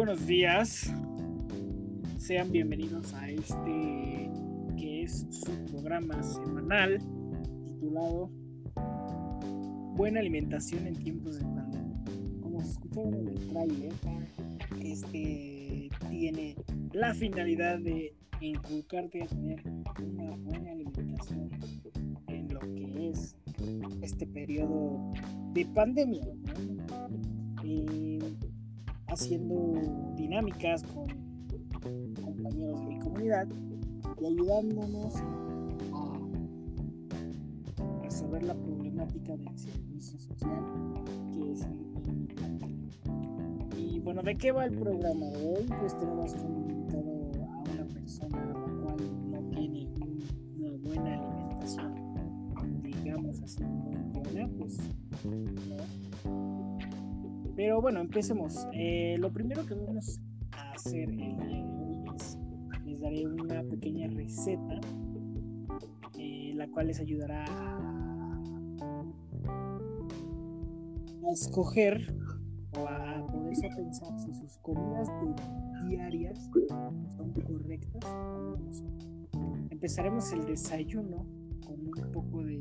[0.00, 0.90] buenos días.
[2.16, 4.30] Sean bienvenidos a este
[4.78, 6.98] que es su programa semanal
[7.66, 8.30] titulado
[9.96, 12.02] Buena alimentación en tiempos de pandemia.
[12.40, 13.92] Como se escucharon en el trailer,
[14.82, 16.56] este tiene
[16.94, 21.50] la finalidad de inculcarte a tener una buena alimentación
[22.26, 23.36] en lo que es
[24.00, 25.12] este periodo
[25.52, 26.24] de pandemia.
[29.10, 29.72] Haciendo
[30.14, 31.06] dinámicas con
[32.14, 33.48] compañeros de mi comunidad
[34.20, 36.18] y ayudándonos a
[38.02, 40.64] resolver la problemática del servicio social
[41.32, 41.66] que es
[43.76, 47.10] y bueno de qué va el programa de hoy pues tenemos como invitado
[47.44, 49.88] a una persona la cual no tiene
[50.58, 51.94] una buena alimentación
[52.82, 54.78] digamos así muy buena pues
[57.60, 58.66] pero bueno, empecemos.
[58.72, 60.18] Eh, lo primero que vamos
[60.52, 62.38] a hacer el día de hoy es
[62.86, 64.80] les daré una pequeña receta,
[66.18, 68.40] eh, la cual les ayudará a,
[71.34, 72.14] escoger
[72.78, 75.10] o a poderse pensar si sus comidas
[75.86, 78.06] diarias son correctas.
[79.68, 81.26] Empezaremos el desayuno
[81.66, 82.56] con un poco de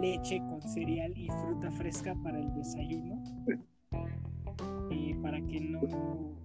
[0.00, 3.22] leche con cereal y fruta fresca para el desayuno.
[4.90, 5.80] Y para que no,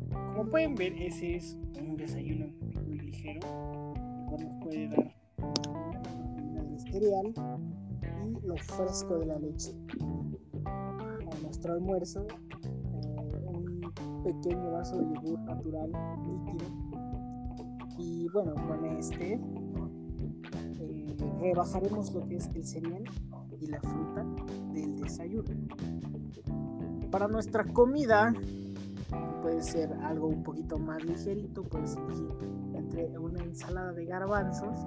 [0.09, 2.47] como pueden ver, ese es un desayuno
[2.85, 3.39] muy, ligero,
[4.37, 5.13] el nos puede dar
[6.69, 7.33] el cereal
[8.23, 9.73] y lo fresco de la leche.
[10.65, 13.15] A nuestro almuerzo, eh,
[13.47, 15.91] un pequeño vaso de yogur natural
[16.23, 16.87] líquido.
[17.97, 19.39] Y bueno, con este eh,
[21.39, 23.03] rebajaremos lo que es el cereal
[23.59, 24.25] y la fruta
[24.73, 25.49] del desayuno.
[27.11, 28.33] Para nuestra comida
[29.41, 32.29] puede ser algo un poquito más ligerito, puedes elegir
[32.73, 34.77] entre una ensalada de garbanzos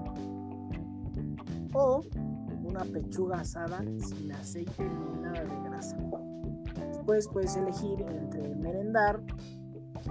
[1.73, 2.03] o
[2.63, 5.97] una pechuga asada sin aceite ni nada de grasa.
[6.89, 9.23] Después puedes elegir entre merendar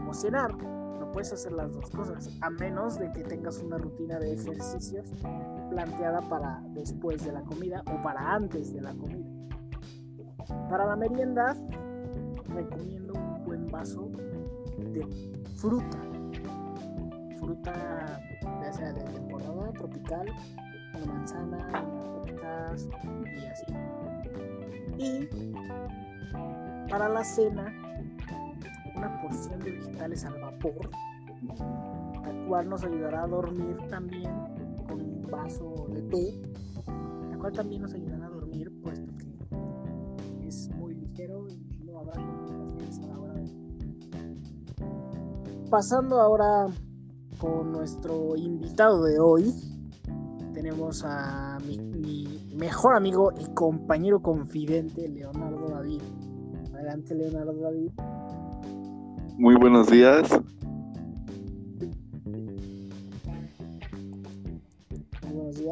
[0.08, 0.56] o cenar.
[0.58, 5.14] No puedes hacer las dos cosas, a menos de que tengas una rutina de ejercicios
[5.70, 9.30] planteada para después de la comida o para antes de la comida.
[10.70, 11.56] Para la merienda
[12.48, 14.10] recomiendo un buen vaso
[14.78, 15.06] de
[15.56, 16.00] fruta.
[17.40, 18.20] Fruta
[18.62, 20.28] ya sea de temporada tropical,
[21.06, 21.68] manzana,
[22.26, 22.90] frutas
[23.38, 23.66] y así.
[24.98, 25.30] Y
[26.90, 27.74] para la cena,
[28.96, 30.90] una porción de vegetales al vapor,
[32.24, 34.59] la cual nos ayudará a dormir también
[35.30, 36.42] vaso de té,
[37.30, 42.14] la cual también nos ayudará a dormir, puesto que es muy ligero y no habrá
[42.14, 43.34] complicaciones a la hora.
[45.70, 46.68] Pasando ahora
[47.38, 49.54] con nuestro invitado de hoy,
[50.54, 56.02] tenemos a mi, mi, mejor amigo y compañero confidente, Leonardo David.
[56.74, 57.92] Adelante, Leonardo David.
[59.38, 60.28] Muy buenos días.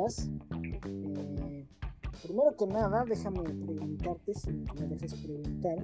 [0.05, 1.65] Eh,
[2.23, 5.77] primero que nada, déjame preguntarte, si me dejes preguntar,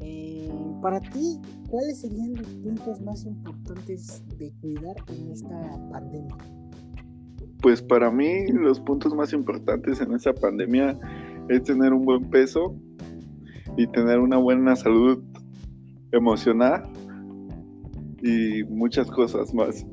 [0.00, 0.50] eh,
[0.82, 6.36] para ti, ¿cuáles serían los puntos más importantes de cuidar en esta pandemia?
[7.62, 10.98] Pues para mí los puntos más importantes en esta pandemia
[11.48, 12.76] es tener un buen peso
[13.76, 15.22] y tener una buena salud
[16.12, 16.84] emocional
[18.22, 19.86] y muchas cosas más.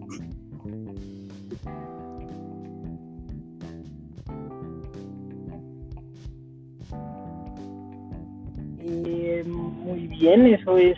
[10.08, 10.98] Bien, eso es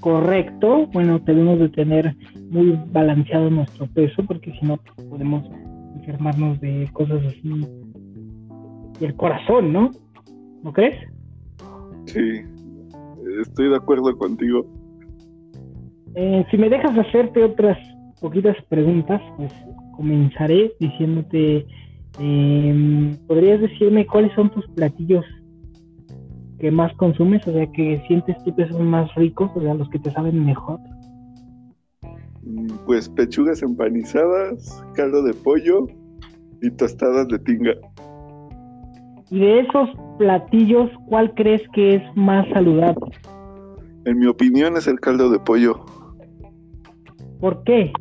[0.00, 0.86] correcto.
[0.92, 2.14] Bueno, debemos de tener
[2.50, 5.44] muy balanceado nuestro peso porque si no podemos
[5.96, 7.66] enfermarnos de cosas así
[9.00, 9.90] y el corazón, ¿no?
[10.62, 10.98] ¿No crees?
[12.06, 12.42] Sí,
[13.40, 14.66] estoy de acuerdo contigo.
[16.14, 17.78] Eh, si me dejas hacerte otras
[18.20, 19.52] poquitas preguntas, pues
[19.96, 21.66] comenzaré diciéndote,
[22.18, 25.24] eh, ¿podrías decirme cuáles son tus platillos
[26.60, 29.88] que más consumes, o sea, que sientes tú que son más ricos, o sea, los
[29.88, 30.78] que te saben mejor?
[32.42, 35.86] Mm, pues pechugas empanizadas, caldo de pollo
[36.62, 37.72] y tostadas de tinga.
[39.30, 43.06] Y de esos platillos, ¿cuál crees que es más saludable?
[44.04, 45.84] En mi opinión es el caldo de pollo.
[47.40, 47.92] ¿Por qué?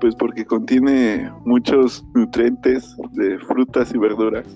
[0.00, 4.46] Pues porque contiene muchos nutrientes de frutas y verduras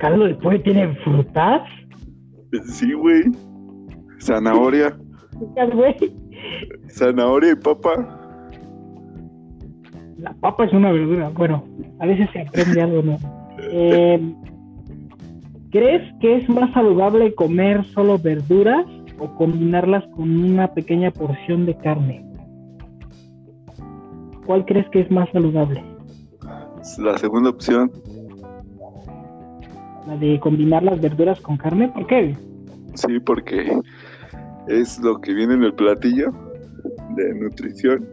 [0.00, 1.62] caldo de pollo tiene frutas?
[2.64, 3.22] Sí, güey.
[4.20, 4.96] Zanahoria.
[6.88, 7.92] Zanahoria y papa.
[10.18, 11.30] La papa es una verdura.
[11.30, 11.64] Bueno,
[12.00, 13.16] a veces se aprende algo ¿no?
[13.72, 14.34] Eh,
[15.70, 18.84] ¿Crees que es más saludable comer solo verduras
[19.18, 22.26] o combinarlas con una pequeña porción de carne?
[24.46, 25.84] ¿Cuál crees que es más saludable?
[26.98, 27.90] La segunda opción.
[30.06, 32.34] La de combinar las verduras con carne, ¿por qué?
[32.94, 33.80] Sí, porque
[34.66, 36.32] es lo que viene en el platillo
[37.16, 38.06] de nutrición.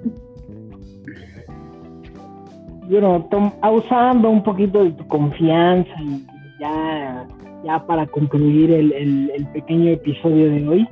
[2.89, 3.27] Bueno,
[3.73, 6.25] usando un poquito de tu confianza y
[6.59, 7.27] ya,
[7.65, 10.87] ya para concluir el, pequeño episodio de hoy,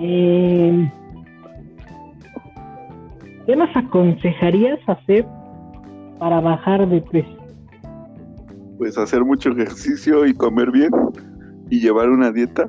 [0.00, 0.90] eh,
[3.46, 5.24] ¿qué nos aconsejarías hacer
[6.18, 7.35] para bajar de peso?
[8.78, 10.90] Pues hacer mucho ejercicio y comer bien
[11.70, 12.68] y llevar una dieta.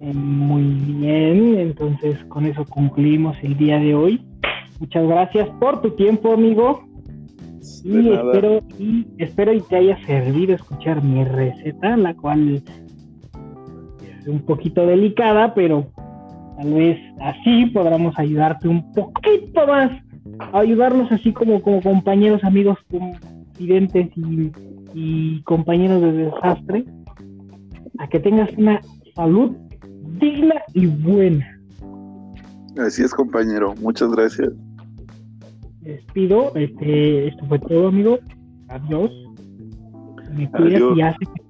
[0.00, 4.24] Muy bien, entonces con eso concluimos el día de hoy.
[4.78, 6.84] Muchas gracias por tu tiempo, amigo.
[7.82, 12.62] y espero, y espero y te haya servido escuchar mi receta, la cual
[14.18, 15.86] es un poquito delicada, pero
[16.56, 19.90] tal vez así podamos ayudarte un poquito más,
[20.52, 24.50] ayudarnos así como, como compañeros, amigos, confidentes y
[24.98, 26.86] y compañeros de desastre
[27.98, 28.80] a que tengas una
[29.14, 29.54] salud
[30.18, 31.46] digna y buena.
[32.78, 33.74] Así es, compañero.
[33.82, 34.54] Muchas gracias.
[35.82, 36.50] despido.
[36.54, 38.18] Este, esto fue todo, amigo.
[38.68, 39.10] Adiós.
[40.34, 41.45] Me cuidas y hace que